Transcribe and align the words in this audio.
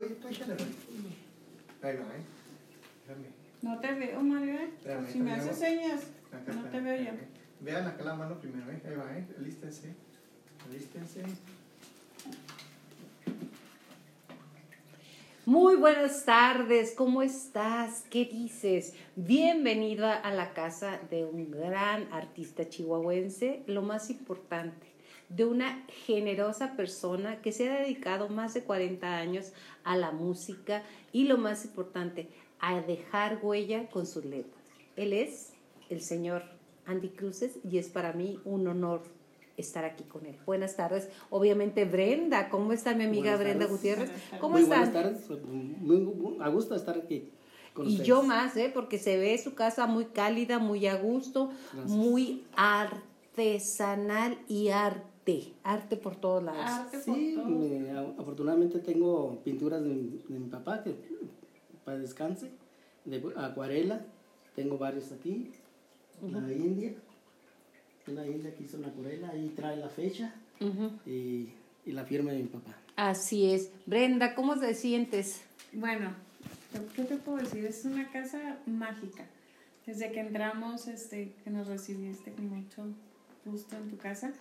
Ahí 0.00 0.08
va, 1.82 1.90
¿eh? 1.90 2.24
Déjame. 3.06 3.26
No 3.60 3.78
te 3.80 3.92
veo, 3.92 4.22
Mario. 4.22 4.54
¿eh? 4.54 4.70
Espérame, 4.78 5.06
si 5.06 5.18
me 5.20 5.32
haces 5.32 5.58
señas, 5.58 6.04
Acá, 6.32 6.52
no 6.54 6.64
espérame, 6.64 6.70
te 6.70 6.80
veo 6.80 7.02
yo. 7.04 7.18
Vean 7.60 7.86
acá 7.86 8.04
la 8.04 8.14
mano 8.14 8.40
primero, 8.40 8.70
¿eh? 8.70 8.80
Ahí 8.86 8.94
va, 8.94 9.18
¿eh? 9.18 9.26
Alístense. 9.38 9.94
Alístense. 10.66 11.22
Muy 15.44 15.76
buenas 15.76 16.24
tardes, 16.24 16.94
¿cómo 16.96 17.20
estás? 17.22 18.04
¿Qué 18.08 18.24
dices? 18.24 18.94
Bienvenida 19.16 20.14
a 20.14 20.32
la 20.32 20.54
casa 20.54 20.98
de 21.10 21.26
un 21.26 21.50
gran 21.50 22.10
artista 22.12 22.68
chihuahuense, 22.68 23.64
lo 23.66 23.82
más 23.82 24.08
importante, 24.08 24.86
de 25.30 25.44
una 25.46 25.84
generosa 26.06 26.76
persona 26.76 27.40
que 27.40 27.52
se 27.52 27.70
ha 27.70 27.80
dedicado 27.80 28.28
más 28.28 28.52
de 28.54 28.62
40 28.64 29.16
años 29.16 29.52
a 29.84 29.96
la 29.96 30.10
música 30.10 30.82
y 31.12 31.24
lo 31.24 31.38
más 31.38 31.64
importante, 31.64 32.28
a 32.60 32.80
dejar 32.82 33.38
huella 33.42 33.88
con 33.88 34.06
sus 34.06 34.24
letras. 34.24 34.62
Él 34.96 35.12
es 35.14 35.52
el 35.88 36.00
señor 36.02 36.42
Andy 36.84 37.08
Cruces 37.08 37.52
y 37.64 37.78
es 37.78 37.88
para 37.88 38.12
mí 38.12 38.38
un 38.44 38.66
honor 38.68 39.02
estar 39.56 39.84
aquí 39.84 40.04
con 40.04 40.26
él. 40.26 40.36
Buenas 40.46 40.76
tardes. 40.76 41.08
Obviamente 41.30 41.84
Brenda, 41.84 42.48
¿cómo 42.48 42.72
está 42.72 42.94
mi 42.94 43.04
amiga 43.04 43.36
Buenas 43.36 43.40
Brenda 43.40 43.64
tardes. 43.66 43.76
Gutiérrez? 43.76 44.10
¿Cómo 44.40 44.54
Muy 44.54 44.62
están? 44.62 44.92
buenas 44.92 44.92
tardes, 45.28 45.30
muy, 45.46 46.00
muy 46.00 46.36
a 46.40 46.48
gusto 46.48 46.74
estar 46.74 46.96
aquí 46.98 47.30
con 47.74 47.86
Y 47.86 47.90
ustedes. 47.90 48.06
yo 48.08 48.22
más, 48.22 48.56
¿eh? 48.56 48.70
Porque 48.74 48.98
se 48.98 49.16
ve 49.16 49.36
su 49.38 49.54
casa 49.54 49.86
muy 49.86 50.06
cálida, 50.06 50.58
muy 50.58 50.86
a 50.86 50.96
gusto, 50.96 51.50
Gracias. 51.72 51.90
muy 51.90 52.44
artesanal 52.56 54.38
y 54.48 54.68
arte. 55.38 55.52
Arte 55.64 55.96
por 55.96 56.16
todos 56.16 56.42
lados. 56.42 56.60
Arte 56.64 57.00
Sí, 57.00 57.34
por 57.36 57.46
me- 57.48 57.90
afortunadamente 58.18 58.78
tengo 58.80 59.38
pinturas 59.44 59.82
de, 59.82 59.88
mi- 59.88 60.22
de 60.28 60.38
mi 60.38 60.48
papá 60.48 60.82
que 60.82 60.94
para 61.84 61.98
descanse, 61.98 62.50
de 63.04 63.22
acuarela, 63.36 64.04
tengo 64.54 64.78
varios 64.78 65.10
aquí, 65.12 65.50
la 66.22 66.52
India, 66.52 66.92
una 68.06 68.26
India 68.26 68.54
que 68.54 68.64
hizo 68.64 68.76
una 68.78 68.88
acuarela, 68.88 69.30
ahí 69.30 69.52
trae 69.56 69.76
la 69.76 69.88
fecha 69.88 70.34
y, 71.06 71.48
y 71.86 71.92
la 71.92 72.04
firma 72.04 72.32
de 72.32 72.38
mi 72.42 72.48
papá. 72.48 72.76
Así 72.96 73.50
es. 73.52 73.70
Brenda, 73.86 74.34
¿cómo 74.34 74.58
te 74.58 74.74
sientes? 74.74 75.40
Bueno, 75.72 76.12
¿qué 76.94 77.04
te 77.04 77.16
puedo 77.16 77.38
decir? 77.38 77.64
Es 77.64 77.84
una 77.84 78.10
casa 78.10 78.58
mágica. 78.66 79.24
Desde 79.86 80.12
que 80.12 80.20
entramos, 80.20 80.86
este, 80.88 81.32
que 81.42 81.50
nos 81.50 81.66
recibiste 81.66 82.32
con 82.32 82.48
mucho 82.48 82.84
gusto 83.46 83.76
en 83.76 83.88
tu 83.90 83.96
casa, 83.96 84.32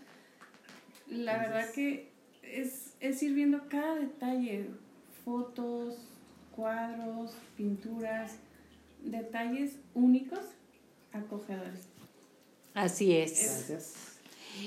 la 1.09 1.37
verdad 1.37 1.71
que 1.71 2.09
es, 2.43 2.93
es 2.99 3.21
ir 3.23 3.33
viendo 3.33 3.67
cada 3.69 3.95
detalle, 3.95 4.69
fotos, 5.25 5.95
cuadros, 6.55 7.33
pinturas, 7.57 8.33
detalles 9.03 9.73
únicos, 9.93 10.39
acogedores. 11.13 11.87
Así 12.73 13.15
es. 13.15 13.67
Gracias. 13.67 14.09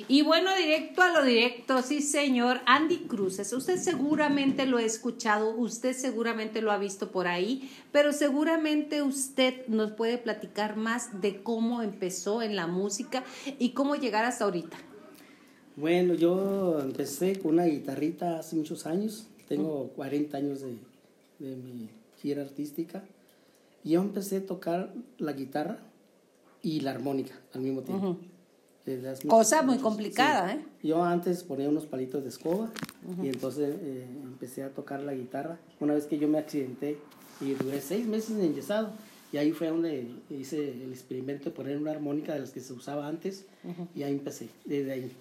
Y 0.08 0.22
bueno, 0.22 0.54
directo 0.56 1.02
a 1.02 1.12
lo 1.12 1.24
directo, 1.24 1.82
sí 1.82 2.00
señor, 2.00 2.60
Andy 2.66 2.98
Cruces, 3.08 3.52
usted 3.52 3.76
seguramente 3.76 4.64
lo 4.64 4.78
ha 4.78 4.82
escuchado, 4.82 5.54
usted 5.54 5.92
seguramente 5.92 6.62
lo 6.62 6.72
ha 6.72 6.78
visto 6.78 7.10
por 7.10 7.26
ahí, 7.26 7.70
pero 7.90 8.12
seguramente 8.12 9.02
usted 9.02 9.66
nos 9.66 9.92
puede 9.92 10.18
platicar 10.18 10.76
más 10.76 11.20
de 11.20 11.42
cómo 11.42 11.82
empezó 11.82 12.40
en 12.42 12.56
la 12.56 12.66
música 12.66 13.22
y 13.58 13.70
cómo 13.70 13.96
llegar 13.96 14.24
hasta 14.24 14.44
ahorita. 14.44 14.78
Bueno, 15.76 16.14
yo 16.14 16.80
empecé 16.80 17.38
con 17.38 17.52
una 17.54 17.64
guitarrita 17.66 18.38
hace 18.38 18.56
muchos 18.56 18.86
años. 18.86 19.26
Tengo 19.48 19.88
40 19.96 20.36
años 20.36 20.60
de, 20.60 20.76
de 21.38 21.56
mi 21.56 21.88
gira 22.20 22.42
artística. 22.42 23.02
Y 23.84 23.90
yo 23.90 24.00
empecé 24.02 24.38
a 24.38 24.46
tocar 24.46 24.92
la 25.18 25.32
guitarra 25.32 25.78
y 26.62 26.80
la 26.80 26.92
armónica 26.92 27.34
al 27.54 27.62
mismo 27.62 27.82
tiempo. 27.82 28.16
Desde 28.86 29.08
hace 29.10 29.28
Cosa 29.28 29.62
muy 29.62 29.74
muchos- 29.76 29.82
complicada, 29.82 30.52
sí. 30.52 30.58
¿eh? 30.58 30.88
Yo 30.88 31.02
antes 31.04 31.44
ponía 31.44 31.68
unos 31.68 31.86
palitos 31.86 32.22
de 32.24 32.28
escoba 32.30 32.70
y 33.22 33.28
entonces 33.28 33.76
eh, 33.80 34.06
empecé 34.24 34.62
a 34.64 34.70
tocar 34.70 35.00
la 35.02 35.14
guitarra. 35.14 35.58
Una 35.80 35.94
vez 35.94 36.06
que 36.06 36.18
yo 36.18 36.28
me 36.28 36.38
accidenté 36.38 36.98
y 37.40 37.52
duré 37.54 37.80
seis 37.80 38.06
meses 38.06 38.38
enyesado. 38.38 38.90
Y 39.32 39.38
ahí 39.38 39.52
fue 39.52 39.68
donde 39.68 40.06
hice 40.30 40.70
el 40.84 40.92
experimento 40.92 41.46
de 41.46 41.50
poner 41.56 41.78
una 41.78 41.90
armónica 41.92 42.34
de 42.34 42.40
las 42.40 42.50
que 42.50 42.60
se 42.60 42.72
usaba 42.72 43.06
antes. 43.08 43.46
Y 43.94 44.02
ahí 44.02 44.12
empecé, 44.12 44.48
desde 44.64 44.92
ahí. 44.92 45.12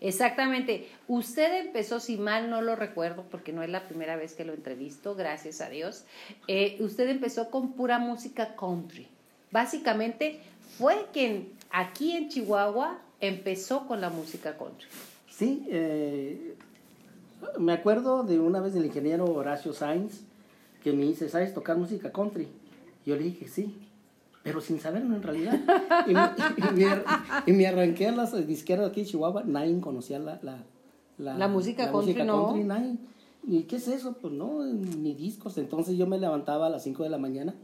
Exactamente. 0.00 0.88
Usted 1.08 1.66
empezó, 1.66 2.00
si 2.00 2.16
mal 2.16 2.48
no 2.48 2.62
lo 2.62 2.74
recuerdo, 2.74 3.24
porque 3.30 3.52
no 3.52 3.62
es 3.62 3.68
la 3.68 3.86
primera 3.86 4.16
vez 4.16 4.34
que 4.34 4.44
lo 4.44 4.54
entrevisto, 4.54 5.14
gracias 5.14 5.60
a 5.60 5.68
Dios. 5.68 6.04
eh, 6.48 6.76
usted 6.80 7.08
empezó 7.08 7.50
con 7.50 7.72
pura 7.72 7.98
música 7.98 8.56
country. 8.56 9.06
Básicamente 9.50 10.40
fue 10.78 11.06
quien 11.12 11.52
aquí 11.70 12.12
en 12.12 12.28
Chihuahua 12.28 12.98
empezó 13.20 13.86
con 13.86 14.00
la 14.00 14.10
música 14.10 14.56
country. 14.56 14.86
Sí, 15.28 15.66
eh, 15.68 16.54
me 17.58 17.72
acuerdo 17.72 18.22
de 18.22 18.38
una 18.38 18.60
vez 18.60 18.74
del 18.74 18.86
ingeniero 18.86 19.24
Horacio 19.26 19.72
Sainz 19.72 20.20
que 20.82 20.92
me 20.92 21.04
dice, 21.04 21.28
¿sabes 21.28 21.52
tocar 21.52 21.76
música 21.76 22.10
country? 22.10 22.48
Yo 23.04 23.16
le 23.16 23.24
dije, 23.24 23.48
sí, 23.48 23.76
pero 24.42 24.60
sin 24.60 24.80
saberlo 24.80 25.14
en 25.16 25.22
realidad. 25.22 25.58
y, 26.06 26.14
me, 26.14 26.20
y 26.70 26.74
me- 26.74 27.02
y 27.46 27.52
me 27.52 27.66
arranqué 27.66 28.08
a 28.08 28.12
las 28.12 28.46
disqueras 28.46 28.88
aquí 28.90 29.00
de 29.02 29.06
Chihuahua, 29.06 29.44
nadie 29.44 29.78
conocía 29.80 30.18
la, 30.18 30.38
la, 30.42 30.64
La 31.36 31.48
música 31.48 31.90
country, 31.90 32.24
no. 32.24 32.56
nadie. 32.64 32.96
¿Y 33.46 33.62
qué 33.62 33.76
es 33.76 33.88
eso? 33.88 34.14
Pues 34.20 34.32
no, 34.34 34.64
ni 34.64 35.14
discos. 35.14 35.56
Entonces 35.58 35.96
yo 35.96 36.06
me 36.06 36.18
levantaba 36.18 36.66
a 36.66 36.70
las 36.70 36.82
5 36.84 37.02
de 37.04 37.08
la 37.10 37.18
mañana 37.18 37.54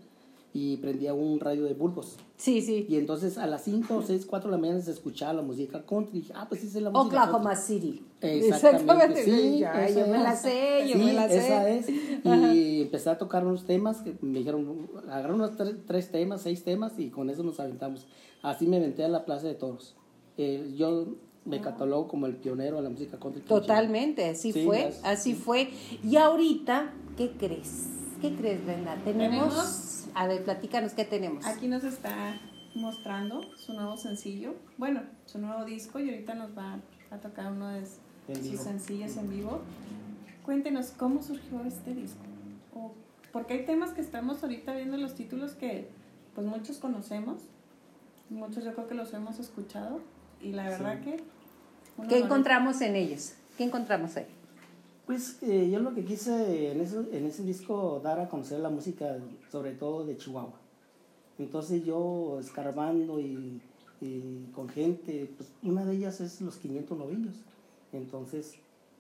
y 0.59 0.79
prendía 0.79 1.13
un 1.13 1.39
radio 1.39 1.65
de 1.65 1.75
bulbos. 1.75 2.17
Sí, 2.39 2.63
sí. 2.63 2.87
Y 2.89 2.97
entonces 2.97 3.37
a 3.37 3.47
las 3.47 3.63
5, 3.65 4.03
6, 4.07 4.25
4 4.25 4.51
de 4.51 4.57
la 4.57 4.61
mañana 4.61 4.81
se 4.81 4.91
escuchaba 4.91 5.35
la 5.35 5.43
música 5.43 5.85
country. 5.85 6.21
Dije, 6.21 6.33
ah, 6.35 6.47
pues 6.49 6.63
sí, 6.63 6.69
esa 6.69 6.79
es 6.79 6.85
la 6.85 6.91
música 6.91 7.03
country. 7.17 7.29
Oklahoma 7.29 7.57
City. 7.57 8.03
Exactamente, 8.23 9.23
sí, 9.25 9.59
Ya, 9.59 9.89
yo 9.91 10.07
me 10.07 10.19
la 10.19 10.33
es. 10.33 10.39
sé, 10.41 10.87
yo 10.89 10.95
Sí, 10.95 11.05
me 11.05 11.13
la 11.13 11.29
sé. 11.29 11.39
esa 11.39 11.69
es. 11.69 11.87
Y 12.57 12.83
empecé 12.83 13.11
a 13.11 13.19
tocar 13.19 13.45
unos 13.47 13.65
temas 13.65 13.99
que 13.99 14.15
me 14.23 14.39
dijeron, 14.39 14.89
agarré 15.11 15.35
unos 15.35 15.57
tres, 15.57 15.75
tres 15.87 16.11
temas, 16.11 16.41
seis 16.43 16.65
temas 16.65 16.93
y 16.99 17.11
con 17.11 17.29
eso 17.29 17.43
nos 17.43 17.61
aventamos. 17.61 18.07
Así 18.43 18.67
me 18.67 18.79
aventé 18.79 19.05
a 19.05 19.09
la 19.09 19.25
Plaza 19.25 19.47
de 19.49 19.55
Toros. 19.55 19.95
Eh, 20.39 20.73
yo 20.77 21.07
me 21.45 21.61
catalogo 21.61 22.09
como 22.09 22.27
el 22.27 22.37
pionero 22.37 22.77
de 22.79 22.83
la 22.85 22.91
música 22.91 23.19
country. 23.19 23.43
Totalmente, 23.43 24.25
así 24.31 24.53
Sí, 24.53 24.65
fue, 24.65 24.89
es- 24.89 25.01
así 25.05 25.35
fue. 25.35 25.69
Y 26.03 26.17
ahorita, 26.17 26.93
¿qué 27.17 27.33
crees? 27.33 27.89
¿Qué 28.23 28.35
crees, 28.35 28.65
Brenda? 28.65 28.97
Tenemos, 29.05 29.49
Tenemos- 29.55 29.96
a 30.17 30.27
ver, 30.27 30.43
platícanos 30.45 30.93
qué 30.95 31.05
tenemos. 31.05 31.45
Aquí 31.47 31.69
nos 31.69 31.85
está 31.85 32.41
mostrando 32.75 33.43
su 33.57 33.73
nuevo 33.75 33.97
sencillo, 33.97 34.55
bueno, 34.79 35.03
su 35.27 35.39
nuevo 35.39 35.65
disco 35.65 35.99
y 36.01 36.11
ahorita 36.11 36.35
nos 36.35 36.57
va 36.57 36.79
a 37.11 37.19
tocar 37.19 37.53
uno 37.53 37.69
de 37.69 37.87
sus 37.87 38.61
sencillos 38.61 39.17
en 39.17 39.31
vivo. 39.31 39.61
Cuéntenos 40.45 40.89
cómo 40.97 41.23
surgió 41.23 41.63
este 41.65 41.95
disco. 41.95 42.21
O- 42.75 42.93
porque 43.33 43.55
hay 43.55 43.65
temas 43.67 43.91
que 43.93 44.01
estamos 44.01 44.43
ahorita 44.43 44.75
viendo 44.75 44.97
los 44.97 45.15
títulos 45.15 45.53
que 45.53 45.89
pues 46.35 46.47
muchos 46.47 46.79
conocemos, 46.79 47.43
muchos 48.31 48.65
yo 48.65 48.75
creo 48.75 48.89
que 48.89 48.95
los 48.95 49.13
hemos 49.15 49.39
escuchado 49.39 50.01
y 50.43 50.53
la 50.53 50.69
verdad 50.69 51.01
que... 51.03 51.23
¿Qué 52.09 52.19
encontramos 52.19 52.81
en 52.83 52.95
ellos? 52.97 53.35
¿Qué 53.57 53.65
encontramos 53.65 54.17
ahí? 54.17 54.27
Pues 55.07 55.39
eh, 55.43 55.71
yo 55.71 55.79
lo 55.79 55.95
que 55.95 56.05
quise 56.05 56.73
en 56.73 56.81
ese, 56.81 56.99
en 57.13 57.27
ese 57.27 57.45
disco 57.45 58.01
dar 58.03 58.19
a 58.19 58.29
conocer 58.29 58.59
la 58.59 58.71
música, 58.71 59.19
sobre 59.51 59.73
todo 59.73 60.05
de 60.05 60.17
Chihuahua. 60.17 60.59
Entonces 61.39 61.85
yo 61.85 62.39
escarbando 62.41 63.21
y, 63.21 63.61
y 64.01 64.47
con 64.55 64.69
gente, 64.69 65.31
pues 65.37 65.51
una 65.63 65.85
de 65.85 65.95
ellas 65.95 66.21
es 66.21 66.41
Los 66.41 66.57
500 66.57 66.99
Novillos. 66.99 67.35
Entonces 67.93 68.57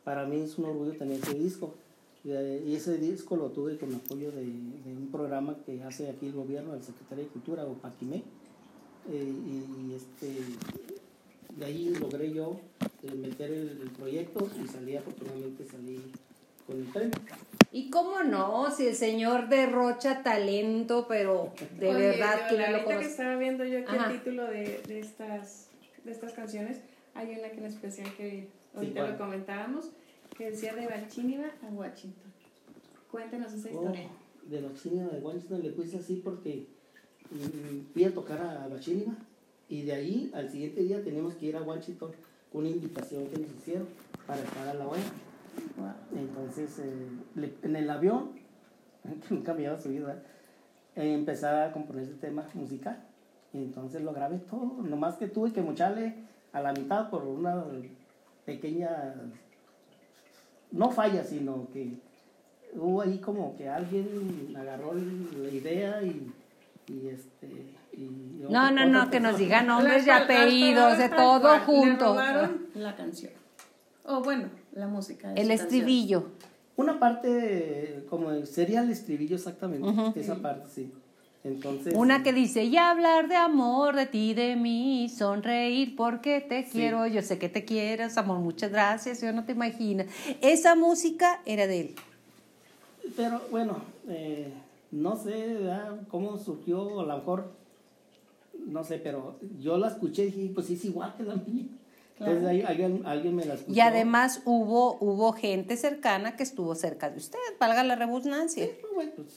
para 0.06 0.24
mí 0.24 0.36
es 0.36 0.56
un 0.56 0.66
orgullo 0.66 0.96
tener 0.96 1.18
ese 1.20 1.34
disco. 1.34 1.74
Y, 2.22 2.30
eh, 2.30 2.76
ese 2.76 2.96
disco 2.96 3.34
lo 3.34 3.50
tuve 3.50 3.76
con 3.76 3.92
apoyo 3.92 4.30
de, 4.30 4.42
un 4.42 5.08
programa 5.10 5.56
que 5.66 5.82
hace 5.82 6.08
aquí 6.08 6.26
el 6.26 6.32
gobierno, 6.32 6.74
el 6.74 6.82
Secretario 6.84 7.24
de 7.24 7.30
Cultura, 7.30 7.64
o 7.64 7.74
Paquimé. 7.74 8.22
Eh, 9.10 9.32
y, 9.34 9.94
este, 9.94 10.42
de 11.56 11.64
ahí 11.64 11.88
logré 12.00 12.32
yo 12.32 12.60
meter 13.36 13.50
el, 13.52 13.80
el 13.82 13.90
proyecto 13.90 14.48
y 14.62 14.66
salí, 14.66 14.96
afortunadamente 14.96 15.64
salí 15.64 16.00
con 16.66 16.78
el 16.78 16.84
premio. 16.86 17.12
Y 17.72 17.90
cómo 17.90 18.22
no, 18.22 18.70
si 18.70 18.86
el 18.88 18.94
señor 18.94 19.48
derrocha 19.48 20.22
talento, 20.22 21.06
pero 21.08 21.52
de 21.78 21.88
Oye, 21.94 21.98
verdad 22.08 22.48
yo, 22.50 22.56
que 22.56 22.62
no 22.62 22.70
lo 22.70 22.76
ahorita 22.76 22.78
que 22.78 22.84
conoce. 22.94 23.08
estaba 23.10 23.36
viendo 23.36 23.64
yo 23.64 23.78
aquí 23.80 23.96
Ajá. 23.96 24.10
el 24.12 24.18
título 24.18 24.44
de, 24.46 24.80
de, 24.86 25.00
estas, 25.00 25.68
de 26.04 26.12
estas 26.12 26.32
canciones, 26.32 26.78
hay 27.14 27.30
una 27.38 27.50
que 27.50 27.58
en 27.58 27.66
especial 27.66 28.12
que 28.16 28.48
ahorita 28.74 29.00
¿cuál? 29.00 29.12
lo 29.12 29.18
comentábamos, 29.18 29.90
que 30.36 30.50
decía 30.50 30.74
de 30.74 30.86
Bachíniva 30.86 31.46
a 31.62 31.66
Washington. 31.72 32.32
Cuéntenos 33.10 33.52
esa 33.52 33.68
Oh, 33.68 33.82
historia. 33.82 34.08
de 34.44 34.60
los 34.60 34.82
chinos 34.82 35.12
de 35.12 35.18
Washington 35.18 35.62
le 35.62 35.70
puse 35.70 35.98
así 35.98 36.20
porque 36.24 36.66
mm, 37.30 37.92
fui 37.92 38.04
a 38.04 38.12
tocar 38.14 38.40
a 38.40 38.68
Bachíniva 38.68 39.12
y 39.68 39.82
de 39.82 39.92
ahí 39.92 40.30
al 40.34 40.50
siguiente 40.50 40.82
día 40.82 41.02
teníamos 41.02 41.34
que 41.34 41.46
ir 41.46 41.56
a 41.56 41.62
Washington 41.62 42.12
una 42.56 42.68
invitación 42.68 43.26
que 43.26 43.38
nos 43.38 43.50
hicieron 43.50 43.86
para 44.26 44.40
estar 44.40 44.68
a 44.68 44.74
la. 44.74 44.84
Wow. 44.86 44.96
Entonces, 46.14 46.78
eh, 46.78 47.54
en 47.62 47.76
el 47.76 47.90
avión 47.90 48.30
que 49.28 49.34
nunca 49.34 49.52
me 49.52 49.66
había 49.66 49.78
subido. 49.78 50.10
Eh, 50.10 51.12
empecé 51.12 51.46
a 51.46 51.72
componer 51.72 52.04
ese 52.04 52.14
tema 52.14 52.46
musical. 52.54 53.04
Y 53.52 53.58
entonces 53.58 54.02
lo 54.02 54.12
grabé 54.12 54.38
todo, 54.38 54.82
nomás 54.82 55.16
que 55.16 55.28
tuve 55.28 55.52
que 55.52 55.62
mocharle 55.62 56.14
a 56.52 56.60
la 56.60 56.72
mitad 56.72 57.08
por 57.08 57.24
una 57.24 57.64
pequeña, 58.44 59.14
no 60.72 60.90
falla, 60.90 61.24
sino 61.24 61.68
que 61.72 61.94
hubo 62.74 63.00
ahí 63.00 63.18
como 63.18 63.56
que 63.56 63.68
alguien 63.68 64.54
agarró 64.56 64.92
la 64.94 65.48
idea 65.48 66.02
y 66.02 66.32
este... 67.08 67.76
y 67.96 68.44
No, 68.50 68.70
no, 68.70 68.86
no, 68.86 69.10
que 69.10 69.20
nos 69.20 69.38
digan 69.38 69.66
nombres 69.66 70.06
y 70.06 70.10
apellidos, 70.10 70.98
de 70.98 71.08
todo 71.08 71.58
junto. 71.60 72.14
la 72.74 72.94
canción. 72.96 73.32
O 74.04 74.22
bueno, 74.22 74.48
la 74.72 74.86
música. 74.86 75.32
El 75.34 75.50
estribillo. 75.50 76.28
Una 76.76 76.98
parte 76.98 78.04
como 78.10 78.44
sería 78.44 78.82
el 78.82 78.90
estribillo 78.90 79.36
exactamente, 79.36 80.20
esa 80.20 80.36
parte 80.36 80.68
sí. 80.72 80.92
Entonces... 81.42 81.94
Una 81.96 82.22
que 82.24 82.32
dice, 82.32 82.64
y 82.64 82.76
hablar 82.76 83.28
de 83.28 83.36
amor, 83.36 83.94
de 83.94 84.06
ti, 84.06 84.34
de 84.34 84.56
mí, 84.56 85.08
sonreír 85.08 85.94
porque 85.96 86.40
te 86.40 86.64
Sí. 86.64 86.70
quiero, 86.72 87.06
yo 87.06 87.22
sé 87.22 87.38
que 87.38 87.48
te 87.48 87.64
quieres, 87.64 88.18
amor, 88.18 88.40
muchas 88.40 88.70
gracias, 88.72 89.22
yo 89.22 89.32
no 89.32 89.44
te 89.44 89.52
imagino. 89.52 90.04
Esa 90.40 90.74
música 90.74 91.40
era 91.46 91.66
de 91.68 91.80
él. 91.80 91.94
Pero 93.16 93.40
bueno, 93.50 93.76
eh, 94.08 94.52
no 94.90 95.16
sé 95.16 95.54
¿verdad? 95.54 96.00
cómo 96.08 96.36
surgió, 96.36 97.00
a 97.00 97.04
lo 97.04 97.16
mejor, 97.16 97.52
no 98.66 98.84
sé, 98.84 98.98
pero 98.98 99.38
yo 99.58 99.78
la 99.78 99.88
escuché 99.88 100.24
y 100.24 100.30
dije, 100.30 100.52
pues 100.54 100.66
sí, 100.66 100.74
es 100.74 100.84
igual 100.84 101.14
que 101.16 101.22
la 101.22 101.36
mía. 101.36 101.64
Entonces 102.18 102.44
ahí 102.46 102.62
alguien, 102.62 103.02
alguien 103.04 103.36
me 103.36 103.44
la 103.44 103.54
escuchó. 103.54 103.72
Y 103.76 103.80
además 103.80 104.40
hubo, 104.46 104.96
hubo 105.00 105.32
gente 105.32 105.76
cercana 105.76 106.36
que 106.36 106.42
estuvo 106.42 106.74
cerca 106.74 107.10
de 107.10 107.18
usted, 107.18 107.38
valga 107.60 107.82
la 107.84 107.94
redundancia. 107.96 108.64
Sí, 108.64 108.72
pues, 108.80 108.94
bueno, 108.94 109.12
pues, 109.16 109.28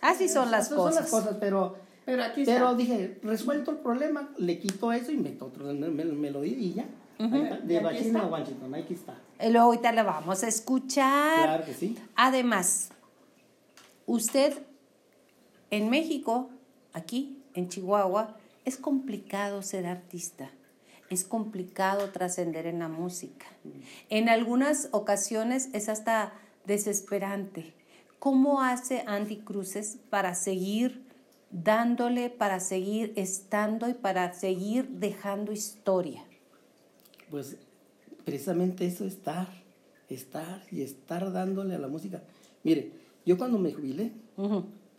Así 0.00 0.28
son 0.28 0.50
las 0.50 0.68
cosas. 0.68 0.94
Son 0.94 1.02
las 1.04 1.10
cosas, 1.10 1.36
pero, 1.40 1.76
Pero 2.04 2.22
aquí 2.22 2.42
pero 2.44 2.66
está. 2.66 2.74
dije, 2.76 3.18
resuelto 3.22 3.70
el 3.72 3.78
problema, 3.78 4.28
le 4.36 4.58
quito 4.60 4.92
eso 4.92 5.10
y 5.10 5.16
meto 5.16 5.46
otro 5.46 5.64
me- 5.72 5.88
me- 5.88 6.04
melodía 6.04 6.56
y 6.56 6.74
ya. 6.74 6.86
Está, 7.18 7.58
Y 7.64 7.66
De 7.66 7.76
está. 7.98 8.20
a 8.20 8.26
Washington, 8.28 8.74
aquí 8.76 8.94
está. 8.94 9.14
Y 9.44 9.50
luego 9.50 9.66
ahorita 9.66 9.90
la 9.92 10.04
vamos 10.04 10.44
a 10.44 10.48
escuchar. 10.48 11.42
Claro 11.44 11.64
que 11.64 11.74
sí. 11.74 11.96
Además, 12.14 12.90
usted 14.06 14.52
en 15.70 15.90
México, 15.90 16.50
aquí 16.92 17.38
en 17.54 17.68
Chihuahua, 17.68 18.36
es 18.68 18.76
complicado 18.76 19.62
ser 19.62 19.86
artista. 19.86 20.50
Es 21.08 21.24
complicado 21.24 22.10
trascender 22.10 22.66
en 22.66 22.80
la 22.80 22.88
música. 22.88 23.46
En 24.10 24.28
algunas 24.28 24.90
ocasiones 24.92 25.70
es 25.72 25.88
hasta 25.88 26.34
desesperante. 26.66 27.72
¿Cómo 28.18 28.60
hace 28.60 29.04
Andy 29.06 29.38
Cruces 29.38 29.96
para 30.10 30.34
seguir 30.34 31.02
dándole, 31.50 32.28
para 32.28 32.60
seguir 32.60 33.14
estando 33.16 33.88
y 33.88 33.94
para 33.94 34.34
seguir 34.34 34.86
dejando 34.90 35.50
historia? 35.50 36.22
Pues 37.30 37.56
precisamente 38.26 38.86
eso, 38.86 39.06
estar, 39.06 39.48
estar 40.10 40.62
y 40.70 40.82
estar 40.82 41.32
dándole 41.32 41.74
a 41.74 41.78
la 41.78 41.88
música. 41.88 42.22
Mire, 42.64 42.92
yo 43.24 43.38
cuando 43.38 43.58
me 43.58 43.72
jubilé, 43.72 44.12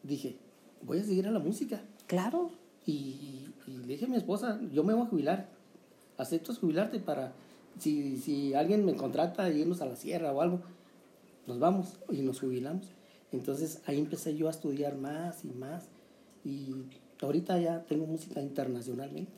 dije, 0.01 0.37
voy 0.81 0.97
a 0.97 1.03
seguir 1.03 1.27
a 1.27 1.31
la 1.31 1.39
música. 1.39 1.83
Claro. 2.07 2.58
Y, 2.89 3.53
y 3.67 3.71
le 3.81 3.87
dije 3.93 4.05
a 4.05 4.07
mi 4.07 4.17
esposa, 4.17 4.59
yo 4.73 4.83
me 4.83 4.93
voy 4.93 5.03
a 5.03 5.09
jubilar. 5.09 5.47
¿Aceptas 6.17 6.57
jubilarte 6.57 6.99
para, 6.99 7.31
si, 7.79 8.17
si 8.17 8.53
alguien 8.53 8.85
me 8.85 8.95
contrata 8.95 9.49
irnos 9.49 9.81
a 9.81 9.85
la 9.85 9.95
sierra 9.95 10.31
o 10.33 10.41
algo, 10.41 10.61
nos 11.47 11.59
vamos 11.59 11.93
y 12.11 12.21
nos 12.21 12.39
jubilamos? 12.39 12.87
Entonces 13.31 13.81
ahí 13.85 13.99
empecé 13.99 14.35
yo 14.35 14.47
a 14.47 14.51
estudiar 14.51 14.95
más 14.97 15.45
y 15.45 15.49
más. 15.49 15.85
Y 16.43 16.73
ahorita 17.21 17.59
ya 17.59 17.83
tengo 17.83 18.05
música 18.05 18.41
internacionalmente. 18.41 19.31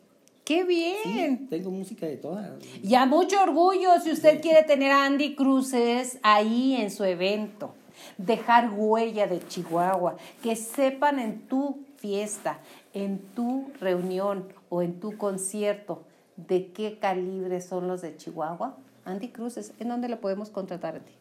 ¡Qué 0.46 0.62
Sí, 0.62 1.12
bien! 1.14 1.48
tengo 1.50 1.70
música 1.70 2.06
de 2.08 2.18
toda. 2.18 2.58
Ya 2.84 3.06
mucho 3.06 3.42
orgullo 3.44 3.90
si 4.04 4.12
usted 4.12 4.42
quiere 4.42 4.64
tener 4.64 4.92
a 4.92 5.06
Andy 5.06 5.36
Cruces 5.36 6.18
ahí 6.24 6.76
en 6.76 6.90
su 6.90 7.04
evento. 7.04 7.76
Dejar 8.18 8.72
huella 8.76 9.28
de 9.28 9.46
Chihuahua, 9.48 10.18
que 10.42 10.56
sepan 10.56 11.20
en 11.20 11.42
tu 11.48 11.86
fiesta, 11.98 12.60
en 12.94 13.20
tu 13.36 13.72
reunión 13.80 14.46
o 14.70 14.82
en 14.82 15.00
tu 15.00 15.18
concierto 15.18 16.04
de 16.36 16.72
qué 16.72 16.98
calibre 17.00 17.62
son 17.62 17.88
los 17.88 18.02
de 18.02 18.16
Chihuahua. 18.16 18.78
Andy 19.06 19.30
Cruces, 19.30 19.74
¿en 19.80 19.90
dónde 19.90 20.10
le 20.10 20.18
podemos 20.18 20.50
contratar 20.50 20.96
a 20.96 21.00
ti? 21.00 21.14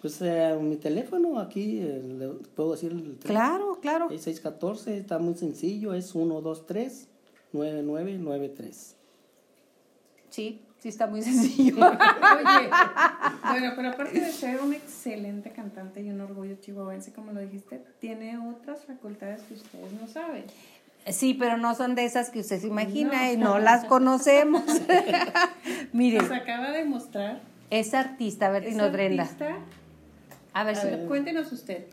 Pues 0.00 0.20
eh, 0.20 0.56
mi 0.60 0.76
teléfono 0.76 1.38
aquí, 1.38 1.80
eh, 1.80 2.02
le 2.02 2.28
puedo 2.54 2.72
decir 2.72 2.92
el 2.92 3.18
teléfono. 3.18 3.22
Claro, 3.26 3.78
claro. 3.80 4.10
Es 4.10 4.22
614, 4.22 4.98
está 4.98 5.18
muy 5.18 5.34
sencillo, 5.34 5.94
es 5.94 6.10
123 6.10 7.08
9993. 7.52 8.96
Sí, 10.30 10.60
sí 10.78 10.88
está 10.88 11.06
muy 11.06 11.22
sencillo. 11.24 11.76
Oye, 11.76 12.68
bueno, 13.42 13.72
pero 13.74 13.88
aparte 13.88 14.20
de 14.20 14.32
ser 14.32 14.60
un 14.60 14.74
excelente 14.74 15.50
cantante 15.50 16.02
y 16.02 16.10
un 16.10 16.20
orgullo 16.20 16.56
chihuahuense, 16.60 17.12
como 17.12 17.32
lo 17.32 17.40
dijiste, 17.40 17.82
tiene 18.00 18.38
otras 18.38 18.84
facultades 18.84 19.42
que 19.42 19.54
ustedes 19.54 19.92
no 19.92 20.06
saben. 20.06 20.44
Sí, 21.08 21.34
pero 21.34 21.56
no 21.56 21.74
son 21.74 21.94
de 21.94 22.04
esas 22.04 22.30
que 22.30 22.40
usted 22.40 22.60
se 22.60 22.66
imagina 22.66 23.26
No. 23.26 23.32
y 23.32 23.36
no 23.36 23.58
las 23.58 23.84
conocemos. 23.84 24.62
Mire, 25.92 26.18
Nos 26.18 26.30
acaba 26.32 26.70
de 26.72 26.84
mostrar. 26.84 27.40
es 27.70 27.94
artista, 27.94 28.46
a 28.46 28.50
ver, 28.50 28.64
es 28.64 28.76
Brenda. 28.92 29.22
artista. 29.22 29.56
A 30.52 30.64
ver 30.64 30.76
A 30.76 30.80
si 30.80 30.86
ver, 30.88 31.06
cuéntenos 31.06 31.52
usted. 31.52 31.86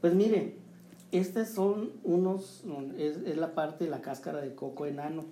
Pues 0.00 0.14
mire, 0.14 0.54
estos 1.12 1.48
son 1.50 1.90
unos, 2.04 2.64
es, 2.98 3.18
es 3.26 3.36
la 3.36 3.54
parte 3.54 3.84
de 3.84 3.90
la 3.90 4.00
cáscara 4.00 4.40
de 4.40 4.54
coco 4.54 4.86
enano, 4.86 5.26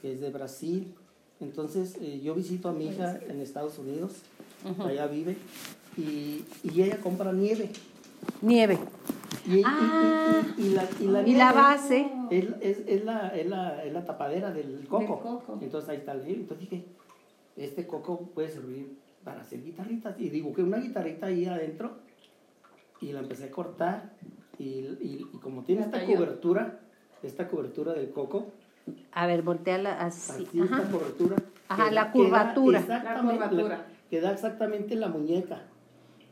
que 0.00 0.12
es 0.14 0.20
de 0.20 0.30
Brasil. 0.30 0.94
Entonces 1.40 1.96
eh, 2.00 2.20
yo 2.24 2.34
visito 2.34 2.68
a 2.70 2.72
mi 2.72 2.86
hija 2.88 3.18
en 3.28 3.40
Estados 3.40 3.78
Unidos, 3.78 4.12
allá 4.82 5.06
vive, 5.08 5.36
y, 5.98 6.44
y 6.64 6.82
ella 6.82 6.98
compra 7.02 7.32
nieve. 7.32 7.68
Nieve. 8.40 8.78
Y, 9.46 9.62
Ah. 9.64 10.42
y- 10.56 10.62
y- 10.62 10.70
la, 10.70 10.84
y 11.00 11.04
la 11.06 11.22
Y 11.28 11.34
la 11.34 11.52
base. 11.52 12.10
Es, 12.30 12.46
es, 12.60 12.82
es 12.86 13.04
la, 13.04 13.28
es, 13.28 13.46
la, 13.48 13.84
es 13.84 13.92
la 13.92 14.04
tapadera 14.04 14.52
del 14.52 14.86
coco. 14.88 15.18
coco. 15.20 15.58
Entonces 15.60 15.90
ahí 15.90 15.96
está 15.98 16.12
el 16.12 16.24
nieve. 16.24 16.40
Entonces 16.42 16.70
dije, 16.70 16.84
este 17.56 17.86
coco 17.86 18.30
puede 18.34 18.48
servir 18.50 18.96
para 19.24 19.40
hacer 19.42 19.62
guitarritas. 19.64 20.18
Y 20.20 20.30
dibujé 20.30 20.62
una 20.62 20.78
guitarrita 20.78 21.26
ahí 21.26 21.46
adentro 21.46 21.92
y 23.00 23.12
la 23.12 23.20
empecé 23.20 23.44
a 23.44 23.50
cortar. 23.50 24.12
Y, 24.58 24.64
y, 24.64 25.26
y 25.32 25.36
como 25.38 25.62
tiene 25.64 25.82
esta 25.82 26.04
cobertura, 26.06 26.80
esta 27.22 27.48
cobertura 27.48 27.92
del 27.94 28.10
coco, 28.10 28.46
A 29.12 29.26
ver, 29.26 29.42
volteala 29.42 30.00
así. 30.00 30.44
así 30.46 30.60
Ajá. 30.60 30.76
esta 30.82 30.90
cobertura. 30.90 31.36
Ajá, 31.68 31.84
queda- 31.84 31.92
la 31.92 32.12
curvatura. 32.12 32.78
exactamente- 32.80 33.40
La 33.40 33.48
curvatura. 33.48 33.86
queda 34.10 34.32
exactamente 34.32 34.94
la 34.94 35.08
muñeca. 35.08 35.62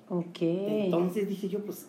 Ok. 0.08 0.38
Entonces 0.42 1.28
dije 1.28 1.48
yo, 1.48 1.64
pues, 1.64 1.88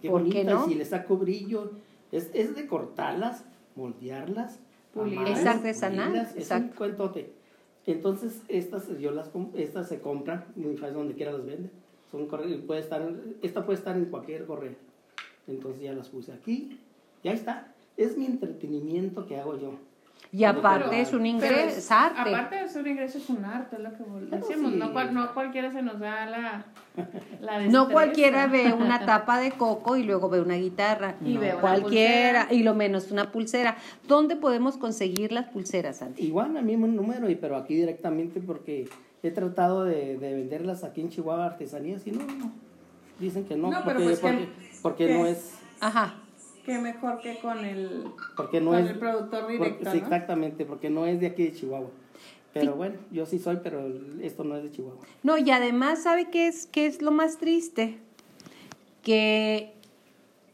qué 0.00 0.08
¿Por 0.10 0.24
qué 0.24 0.44
bonita, 0.44 0.54
no? 0.54 0.66
y 0.66 0.68
si 0.70 0.74
le 0.76 0.84
saco 0.84 1.16
brillo, 1.16 1.72
es, 2.12 2.30
es 2.34 2.54
de 2.54 2.66
cortarlas, 2.66 3.44
moldearlas, 3.76 4.58
Pulirlas. 4.92 5.20
amarlas, 5.28 5.40
Es 5.40 5.46
artesanal, 5.46 6.06
pulirlas, 6.08 6.28
es 6.30 6.34
un 6.36 6.40
exacto. 6.42 6.76
cuentote. 6.76 7.32
Entonces, 7.86 8.42
estas 8.48 8.88
yo 8.98 9.10
las 9.12 9.30
estas 9.54 9.88
se 9.88 10.00
compran, 10.00 10.44
muy 10.56 10.76
fácil 10.76 10.96
donde 10.96 11.14
quiera 11.14 11.32
las 11.32 11.44
venden. 11.46 11.70
Son 12.10 12.26
corre- 12.26 12.58
puede 12.66 12.80
estar, 12.80 13.08
esta 13.42 13.64
puede 13.64 13.78
estar 13.78 13.96
en 13.96 14.06
cualquier 14.06 14.44
correo. 14.46 14.74
Entonces 15.46 15.82
ya 15.82 15.92
las 15.92 16.08
puse 16.08 16.32
aquí, 16.32 16.78
y 17.22 17.28
ahí 17.28 17.34
está. 17.34 17.72
Es 17.96 18.16
mi 18.16 18.26
entretenimiento 18.26 19.26
que 19.26 19.36
hago 19.38 19.58
yo. 19.58 19.74
Y 20.32 20.44
aparte 20.44 20.86
Pero- 20.90 21.02
es 21.02 21.12
un 21.12 21.26
ingreso, 21.26 21.78
es 21.78 21.90
arte. 21.90 22.20
Aparte 22.34 22.56
de 22.56 22.68
ser 22.68 22.82
un 22.82 22.88
ingreso, 22.88 23.18
es 23.18 23.28
un 23.30 23.44
arte, 23.44 23.76
es 23.76 23.82
lo 23.82 23.90
que 23.90 24.54
sí. 24.54 24.60
No, 24.76 24.92
cual- 24.92 25.12
no 25.12 25.34
cualquiera 25.34 25.72
se 25.72 25.82
nos 25.82 25.98
da 25.98 26.26
la, 26.26 26.64
la 27.40 27.60
No 27.68 27.88
cualquiera 27.88 28.46
ve 28.46 28.72
una 28.72 29.00
tapa 29.06 29.40
de 29.40 29.50
coco 29.50 29.96
y 29.96 30.04
luego 30.04 30.28
ve 30.28 30.40
una 30.40 30.54
guitarra. 30.54 31.16
Y 31.24 31.34
No 31.34 31.40
ve 31.40 31.50
una 31.52 31.60
cualquiera, 31.60 32.40
pulsera. 32.42 32.60
y 32.60 32.62
lo 32.62 32.74
menos 32.74 33.10
una 33.10 33.32
pulsera. 33.32 33.76
¿Dónde 34.06 34.36
podemos 34.36 34.76
conseguir 34.76 35.32
las 35.32 35.46
pulseras, 35.46 35.96
Santi? 35.96 36.22
Igual 36.24 36.56
al 36.56 36.64
mismo 36.64 36.86
número, 36.86 37.28
y 37.28 37.34
pero 37.34 37.56
aquí 37.56 37.74
directamente 37.74 38.40
porque 38.40 38.88
he 39.24 39.30
tratado 39.32 39.84
de, 39.84 40.16
de 40.16 40.34
venderlas 40.34 40.84
aquí 40.84 41.00
en 41.00 41.08
Chihuahua 41.10 41.46
artesanías 41.46 42.06
y 42.06 42.12
no, 42.12 42.20
no. 42.24 42.52
Dicen 43.18 43.44
que 43.46 43.56
no, 43.56 43.70
No, 43.70 43.78
pero 43.84 43.98
porque, 43.98 44.04
pues 44.04 44.18
que- 44.20 44.28
porque, 44.28 44.48
porque 44.82 45.06
que- 45.08 45.14
no 45.18 45.26
es 45.26 45.54
Ajá. 45.80 46.14
Qué 46.70 46.78
mejor 46.78 47.18
que 47.18 47.36
con 47.40 47.64
el, 47.64 48.04
porque 48.36 48.60
no 48.60 48.70
con 48.70 48.78
es 48.78 48.90
el 48.90 48.98
productor 49.00 49.40
porque- 49.40 49.52
directo, 49.54 49.90
sí, 49.90 49.98
¿no? 49.98 50.04
exactamente, 50.04 50.64
porque 50.64 50.88
no 50.88 51.04
es 51.04 51.18
de 51.18 51.26
aquí 51.26 51.42
de 51.42 51.52
Chihuahua. 51.52 51.90
Pero 52.52 52.76
bueno, 52.76 52.94
yo 53.10 53.26
sí 53.26 53.40
soy, 53.40 53.58
pero 53.60 53.88
esto 54.22 54.44
no 54.44 54.56
es 54.56 54.62
de 54.62 54.70
Chihuahua. 54.70 55.00
No, 55.24 55.36
y 55.36 55.50
además, 55.50 56.04
¿sabe 56.04 56.30
qué 56.30 56.46
es, 56.46 56.66
qué 56.66 56.86
es 56.86 57.02
lo 57.02 57.10
más 57.10 57.38
triste? 57.38 57.98
Que 59.02 59.72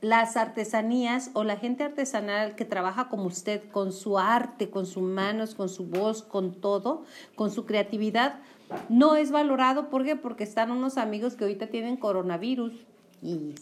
las 0.00 0.38
artesanías 0.38 1.30
o 1.34 1.44
la 1.44 1.56
gente 1.58 1.84
artesanal 1.84 2.54
que 2.54 2.64
trabaja 2.64 3.10
como 3.10 3.24
usted, 3.26 3.62
con 3.70 3.92
su 3.92 4.18
arte, 4.18 4.70
con 4.70 4.86
sus 4.86 5.02
manos, 5.02 5.54
con 5.54 5.68
su 5.68 5.84
voz, 5.84 6.22
con 6.22 6.54
todo, 6.54 7.04
con 7.34 7.50
su 7.50 7.66
creatividad, 7.66 8.38
no 8.88 9.16
es 9.16 9.30
valorado. 9.32 9.90
¿Por 9.90 10.02
qué? 10.02 10.16
Porque 10.16 10.44
están 10.44 10.70
unos 10.70 10.96
amigos 10.96 11.34
que 11.34 11.44
ahorita 11.44 11.66
tienen 11.66 11.98
coronavirus 11.98 12.72
y 13.22 13.54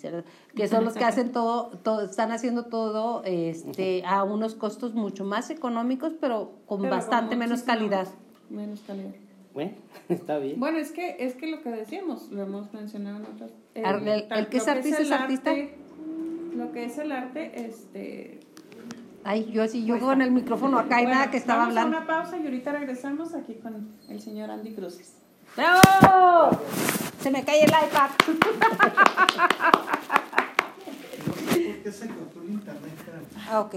que 0.54 0.68
son 0.68 0.84
los 0.84 0.94
que 0.94 1.04
hacen 1.04 1.32
todo, 1.32 1.68
todo 1.82 2.02
están 2.02 2.32
haciendo 2.32 2.64
todo 2.66 3.22
este 3.24 4.02
a 4.04 4.24
unos 4.24 4.54
costos 4.54 4.94
mucho 4.94 5.24
más 5.24 5.48
económicos, 5.50 6.12
pero 6.20 6.52
con 6.66 6.82
Pero 6.82 6.94
bastante 6.94 7.30
con 7.30 7.38
menos 7.38 7.62
calidad. 7.62 8.08
Menos 8.50 8.80
calidad. 8.86 9.14
Bueno, 9.54 9.72
está 10.08 10.38
bien. 10.38 10.58
Bueno, 10.58 10.78
es 10.78 10.90
que 10.92 11.16
es 11.20 11.34
que 11.36 11.46
lo 11.50 11.62
que 11.62 11.70
decíamos, 11.70 12.30
lo 12.32 12.42
hemos 12.42 12.72
mencionado 12.74 13.18
en 13.18 13.26
otras. 13.26 13.50
eh, 13.74 13.82
el- 13.84 14.28
tal- 14.28 14.38
el 14.40 14.48
que 14.48 14.56
es 14.58 14.66
lo 14.66 14.72
artista 14.72 14.98
el 14.98 15.06
es 15.06 15.12
artista. 15.12 15.50
arte, 15.50 15.74
lo 16.56 16.72
que 16.72 16.84
es 16.84 16.98
el 16.98 17.12
arte, 17.12 17.66
este. 17.66 18.40
Ay, 19.26 19.50
yo 19.52 19.62
así, 19.62 19.84
yo 19.86 19.98
con 20.00 20.20
el 20.20 20.30
micrófono 20.32 20.78
acá 20.78 21.00
y 21.00 21.04
Bueno, 21.04 21.18
nada 21.18 21.30
que 21.30 21.38
estaba 21.38 21.60
vamos 21.60 21.76
hablando. 21.78 21.96
A 21.96 22.00
una 22.00 22.06
pausa 22.06 22.36
y 22.38 22.44
ahorita 22.44 22.72
regresamos 22.72 23.34
aquí 23.34 23.54
con 23.54 23.88
el 24.10 24.20
señor 24.20 24.50
Andy 24.50 24.74
Cruces. 24.74 25.14
¡Bravo! 25.56 26.58
Se 27.24 27.30
me 27.30 27.42
cae 27.42 27.62
el 27.64 27.70
iPad. 27.70 28.10
No 31.26 31.32
sé 31.32 31.60
por 31.62 31.82
qué 31.82 31.90
se 31.90 32.08
cortó 32.08 32.42
el 32.42 32.50
internet. 32.50 32.92
Ah, 33.48 33.60
ok. 33.60 33.74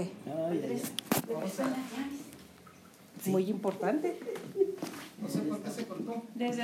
Muy 3.24 3.48
importante. 3.48 4.20
No 5.22 5.28
sé 5.30 5.38
por 5.38 5.62
qué 5.62 5.70
se 5.70 5.86
cortó. 5.86 6.22
Desde 6.34 6.56